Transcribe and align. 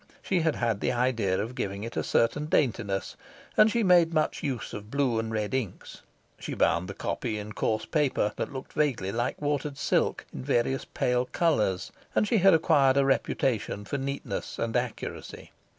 She 0.23 0.39
had 0.39 0.55
had 0.55 0.79
the 0.79 0.91
idea 0.91 1.39
of 1.39 1.53
giving 1.53 1.83
it 1.83 1.95
a 1.95 2.03
certain 2.03 2.47
daintiness, 2.47 3.15
and 3.55 3.69
she 3.69 3.83
made 3.83 4.15
much 4.15 4.41
use 4.41 4.73
of 4.73 4.89
blue 4.89 5.19
and 5.19 5.31
red 5.31 5.53
inks; 5.53 6.01
she 6.39 6.55
bound 6.55 6.87
the 6.87 6.95
copy 6.95 7.37
in 7.37 7.53
coarse 7.53 7.85
paper, 7.85 8.33
that 8.37 8.51
looked 8.51 8.73
vaguely 8.73 9.11
like 9.11 9.39
watered 9.39 9.77
silk, 9.77 10.25
in 10.33 10.43
various 10.43 10.85
pale 10.85 11.25
colours; 11.25 11.91
and 12.15 12.27
she 12.27 12.39
had 12.39 12.55
acquired 12.55 12.97
a 12.97 13.05
reputation 13.05 13.85
for 13.85 13.99
neatness 13.99 14.57
and 14.57 14.75
accuracy. 14.75 15.51